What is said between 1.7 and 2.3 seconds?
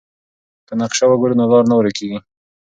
ورکيږي.